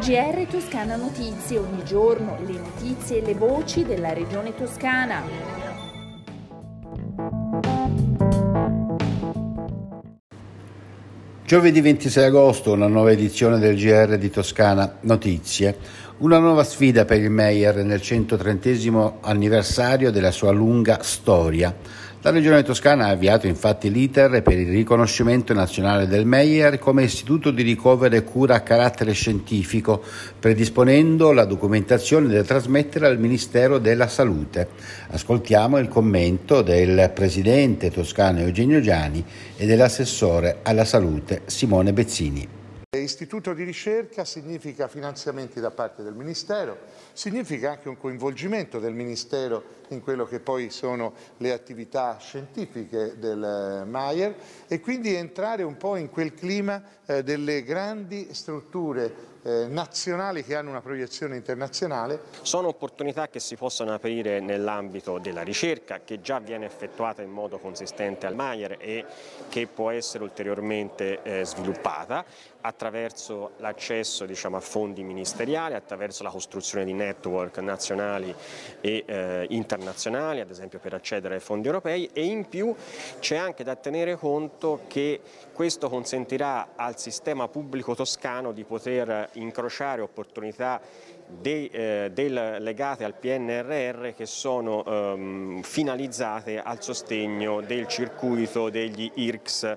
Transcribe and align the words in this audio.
GR 0.00 0.46
Toscana 0.50 0.96
Notizie, 0.96 1.58
ogni 1.58 1.84
giorno 1.84 2.38
le 2.46 2.54
notizie 2.54 3.18
e 3.18 3.20
le 3.20 3.34
voci 3.34 3.84
della 3.84 4.14
regione 4.14 4.54
toscana. 4.54 5.22
Giovedì 11.44 11.82
26 11.82 12.24
agosto, 12.24 12.72
una 12.72 12.86
nuova 12.86 13.10
edizione 13.10 13.58
del 13.58 13.76
GR 13.76 14.16
di 14.16 14.30
Toscana 14.30 14.96
Notizie, 15.00 15.76
una 16.18 16.38
nuova 16.38 16.64
sfida 16.64 17.04
per 17.04 17.20
il 17.20 17.28
Meyer 17.28 17.84
nel 17.84 18.00
130 18.00 19.18
anniversario 19.20 20.10
della 20.10 20.30
sua 20.30 20.50
lunga 20.50 21.00
storia. 21.02 21.76
La 22.22 22.32
Regione 22.32 22.62
Toscana 22.62 23.06
ha 23.06 23.10
avviato 23.12 23.46
infatti 23.46 23.90
l'iter 23.90 24.42
per 24.42 24.58
il 24.58 24.68
riconoscimento 24.68 25.54
nazionale 25.54 26.06
del 26.06 26.26
Meyer 26.26 26.78
come 26.78 27.04
istituto 27.04 27.50
di 27.50 27.62
ricovero 27.62 28.14
e 28.14 28.24
cura 28.24 28.56
a 28.56 28.60
carattere 28.60 29.12
scientifico, 29.12 30.02
predisponendo 30.38 31.32
la 31.32 31.46
documentazione 31.46 32.28
da 32.28 32.42
trasmettere 32.42 33.06
al 33.06 33.18
Ministero 33.18 33.78
della 33.78 34.06
Salute. 34.06 34.68
Ascoltiamo 35.12 35.78
il 35.78 35.88
commento 35.88 36.60
del 36.60 37.10
presidente 37.14 37.90
toscano 37.90 38.40
Eugenio 38.40 38.82
Giani 38.82 39.24
e 39.56 39.64
dell'assessore 39.64 40.58
alla 40.60 40.84
salute 40.84 41.40
Simone 41.46 41.94
Bezzini. 41.94 42.59
Istituto 42.98 43.54
di 43.54 43.62
ricerca 43.62 44.24
significa 44.24 44.88
finanziamenti 44.88 45.60
da 45.60 45.70
parte 45.70 46.02
del 46.02 46.12
Ministero, 46.12 46.76
significa 47.12 47.70
anche 47.70 47.88
un 47.88 47.96
coinvolgimento 47.96 48.80
del 48.80 48.94
Ministero 48.94 49.62
in 49.90 50.02
quello 50.02 50.26
che 50.26 50.40
poi 50.40 50.70
sono 50.70 51.14
le 51.36 51.52
attività 51.52 52.18
scientifiche 52.18 53.16
del 53.16 53.84
Maier 53.86 54.34
e 54.66 54.80
quindi 54.80 55.14
entrare 55.14 55.62
un 55.62 55.76
po' 55.76 55.94
in 55.94 56.10
quel 56.10 56.34
clima 56.34 56.82
eh, 57.06 57.22
delle 57.22 57.62
grandi 57.62 58.34
strutture 58.34 59.29
eh, 59.42 59.66
nazionali 59.68 60.44
che 60.44 60.54
hanno 60.54 60.70
una 60.70 60.80
proiezione 60.80 61.36
internazionale. 61.36 62.20
Sono 62.42 62.68
opportunità 62.68 63.28
che 63.28 63.40
si 63.40 63.56
possono 63.56 63.92
aprire 63.92 64.40
nell'ambito 64.40 65.18
della 65.18 65.42
ricerca 65.42 66.00
che 66.04 66.20
già 66.20 66.38
viene 66.38 66.66
effettuata 66.66 67.22
in 67.22 67.30
modo 67.30 67.58
consistente 67.58 68.26
al 68.26 68.34
Maier 68.34 68.76
e 68.78 69.04
che 69.48 69.66
può 69.66 69.90
essere 69.90 70.24
ulteriormente 70.24 71.22
eh, 71.22 71.44
sviluppata 71.44 72.24
attraverso 72.62 73.52
l'accesso 73.58 74.26
diciamo, 74.26 74.56
a 74.56 74.60
fondi 74.60 75.02
ministeriali, 75.02 75.74
attraverso 75.74 76.22
la 76.22 76.30
costruzione 76.30 76.84
di 76.84 76.92
network 76.92 77.58
nazionali 77.58 78.34
e 78.80 79.04
eh, 79.06 79.46
internazionali, 79.50 80.40
ad 80.40 80.50
esempio 80.50 80.78
per 80.78 80.94
accedere 80.94 81.34
ai 81.34 81.40
fondi 81.40 81.68
europei 81.68 82.10
e 82.12 82.24
in 82.24 82.48
più 82.48 82.74
c'è 83.18 83.36
anche 83.36 83.64
da 83.64 83.76
tenere 83.76 84.16
conto 84.16 84.82
che 84.88 85.20
questo 85.52 85.88
consentirà 85.88 86.70
al 86.76 86.98
sistema 86.98 87.48
pubblico 87.48 87.94
toscano 87.94 88.52
di 88.52 88.64
poter 88.64 89.29
incrociare 89.34 90.00
opportunità 90.00 90.80
dei, 91.26 91.68
eh, 91.68 92.10
del, 92.12 92.56
legate 92.58 93.04
al 93.04 93.14
PNRR 93.14 94.08
che 94.14 94.26
sono 94.26 94.84
ehm, 94.84 95.62
finalizzate 95.62 96.60
al 96.60 96.82
sostegno 96.82 97.60
del 97.60 97.86
circuito 97.86 98.68
degli 98.68 99.10
IRCS. 99.14 99.76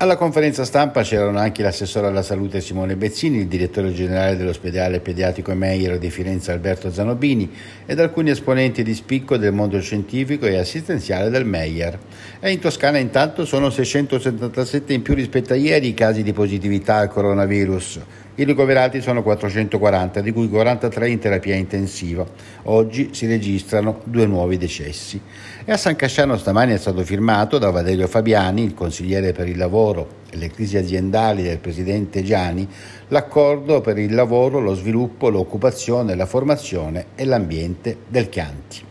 Alla 0.00 0.14
conferenza 0.14 0.64
stampa 0.64 1.02
c'erano 1.02 1.38
anche 1.40 1.60
l'assessore 1.60 2.06
alla 2.06 2.22
salute 2.22 2.60
Simone 2.60 2.94
Bezzini, 2.94 3.38
il 3.38 3.48
direttore 3.48 3.92
generale 3.92 4.36
dell'ospedale 4.36 5.00
pediatrico 5.00 5.52
Meyer 5.54 5.98
di 5.98 6.08
Firenze 6.08 6.52
Alberto 6.52 6.92
Zanobini 6.92 7.50
ed 7.84 7.98
alcuni 7.98 8.30
esponenti 8.30 8.84
di 8.84 8.94
spicco 8.94 9.36
del 9.36 9.52
mondo 9.52 9.80
scientifico 9.80 10.46
e 10.46 10.56
assistenziale 10.56 11.30
del 11.30 11.44
Meyer. 11.44 11.98
E 12.38 12.52
in 12.52 12.60
Toscana 12.60 12.98
intanto 12.98 13.44
sono 13.44 13.70
677 13.70 14.92
in 14.92 15.02
più 15.02 15.14
rispetto 15.14 15.54
a 15.54 15.56
ieri 15.56 15.88
i 15.88 15.94
casi 15.94 16.22
di 16.22 16.32
positività 16.32 16.98
al 16.98 17.08
coronavirus, 17.08 18.00
i 18.38 18.44
ricoverati 18.44 19.00
sono 19.00 19.24
440, 19.24 20.20
di 20.20 20.30
cui 20.30 20.48
43 20.48 21.10
in 21.10 21.18
terapia 21.18 21.56
intensiva. 21.56 22.24
Oggi 22.64 23.08
si 23.10 23.26
registrano 23.26 24.00
due 24.04 24.26
nuovi 24.26 24.56
decessi. 24.56 25.20
E 25.64 25.72
a 25.72 25.76
San 25.76 25.96
Casciano 25.96 26.36
stamani 26.36 26.72
è 26.72 26.78
stato 26.78 27.02
firmato 27.02 27.58
da 27.58 27.70
Valerio 27.70 28.06
Fabiani, 28.06 28.62
il 28.62 28.74
consigliere 28.74 29.32
per 29.32 29.48
il 29.48 29.56
lavoro 29.56 30.18
e 30.30 30.36
le 30.36 30.50
crisi 30.50 30.76
aziendali 30.76 31.42
del 31.42 31.58
presidente 31.58 32.22
Gianni, 32.22 32.68
l'accordo 33.08 33.80
per 33.80 33.98
il 33.98 34.14
lavoro, 34.14 34.60
lo 34.60 34.74
sviluppo, 34.74 35.30
l'occupazione, 35.30 36.14
la 36.14 36.26
formazione 36.26 37.06
e 37.16 37.24
l'ambiente 37.24 37.96
del 38.06 38.28
Chianti. 38.28 38.87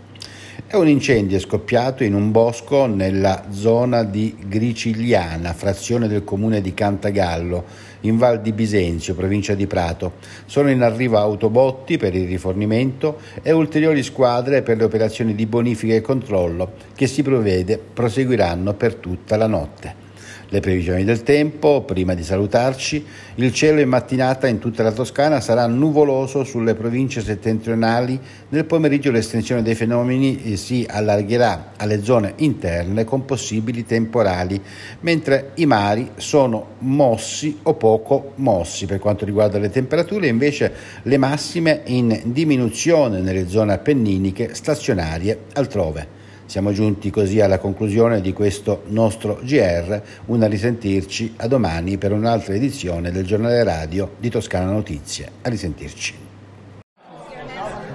È 0.66 0.75
un 0.75 0.88
incendio 0.88 1.40
scoppiato 1.40 2.03
in 2.03 2.16
un 2.16 2.31
bosco 2.31 2.88
nella 2.88 3.45
zona 3.51 4.03
di 4.03 4.35
Gricigliana, 4.47 5.53
frazione 5.53 6.07
del 6.07 6.23
comune 6.23 6.62
di 6.62 6.73
Cantagallo, 6.73 7.63
in 8.01 8.18
Val 8.18 8.41
di 8.41 8.51
Bisenzio, 8.51 9.13
provincia 9.13 9.53
di 9.53 9.68
Prato. 9.68 10.13
Sono 10.45 10.72
in 10.72 10.81
arrivo 10.81 11.19
autobotti 11.19 11.97
per 11.97 12.16
il 12.16 12.28
rifornimento 12.28 13.19
e 13.44 13.51
ulteriori 13.51 14.01
squadre 14.01 14.63
per 14.63 14.78
le 14.78 14.85
operazioni 14.85 15.35
di 15.35 15.45
bonifica 15.45 15.94
e 15.94 16.01
controllo 16.01 16.74
che 16.95 17.06
si 17.06 17.22
provvede 17.22 17.78
proseguiranno 17.78 18.74
per 18.74 18.95
tutta 18.95 19.38
la 19.38 19.47
notte. 19.47 20.06
Le 20.50 20.62
previsioni 20.62 21.03
del 21.03 21.24
tempo, 21.24 21.81
prima 21.81 22.13
di 22.13 22.24
salutarci, 22.24 23.06
il 23.35 23.52
cielo 23.52 23.81
in 23.81 23.90
mattinata 23.90 24.47
in 24.47 24.59
tutta 24.59 24.81
la 24.81 24.94
Toscana 24.94 25.41
sarà 25.41 25.68
nuvoloso 25.68 26.46
sulle 26.46 26.74
province 26.74 27.22
settentrionali, 27.22 28.18
nel 28.47 28.63
pomeriggio 28.63 29.12
l'estensione 29.12 29.62
dei 29.62 29.75
fenomeni 29.75 30.41
eh, 30.44 30.56
si 30.56 30.88
allargherà 30.90 31.74
alle 31.75 32.02
zone 32.02 32.34
interne 32.38 33.03
con 33.03 33.25
possibili 33.25 33.86
temporali, 33.86 34.62
mentre 35.02 35.52
i 35.56 35.66
mari 35.66 36.12
sono 36.16 36.75
mossi 36.80 37.59
o 37.63 37.74
poco 37.74 38.31
mossi 38.36 38.86
per 38.86 39.00
quanto 39.00 39.25
riguarda 39.25 39.59
le 39.59 39.69
temperature, 39.69 40.28
invece 40.28 40.74
le 41.02 41.18
massime 41.18 41.81
in 41.88 42.22
diminuzione 42.24 43.19
nelle 43.19 43.50
zone 43.50 43.74
appenniniche 43.74 44.53
stazionarie 44.53 45.40
altrove. 45.52 46.26
Siamo 46.47 46.72
giunti 46.72 47.09
così 47.09 47.41
alla 47.41 47.59
conclusione 47.59 48.22
di 48.22 48.31
questo 48.31 48.84
nostro 48.88 49.38
GR, 49.44 50.02
una 50.28 50.47
risentirci 50.47 51.34
a 51.35 51.47
domani 51.47 51.97
per 51.97 52.13
un'altra 52.13 52.53
edizione 52.53 53.12
del 53.12 53.25
giornale 53.25 53.66
radio 53.66 54.12
di 54.18 54.30
Toscana 54.30 54.72
Notizie. 54.72 55.30
A 55.41 55.50
risentirci. 55.50 56.13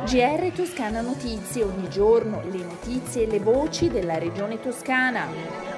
GR 0.04 0.52
Toscana 0.54 1.00
Notizie, 1.00 1.62
ogni 1.62 1.88
giorno 1.88 2.42
le 2.50 2.58
notizie 2.58 3.22
e 3.22 3.26
le 3.26 3.38
voci 3.38 3.88
della 3.88 4.18
regione 4.18 4.60
toscana. 4.60 5.71